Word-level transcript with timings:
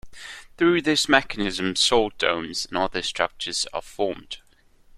Through 0.57 0.81
this 0.81 1.07
mechanism, 1.07 1.75
salt 1.75 2.17
domes 2.17 2.65
and 2.65 2.75
other 2.75 3.03
structures 3.03 3.67
are 3.71 3.83
formed. 3.83 4.37